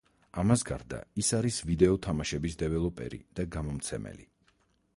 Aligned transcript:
ამას 0.43 0.61
გარდა, 0.69 1.01
ის 1.23 1.27
არის 1.39 1.59
ვიდეო 1.71 1.99
თამაშების 2.07 2.57
დეველოპერი 2.63 3.21
და 3.41 3.47
გამომცემელი. 3.57 4.27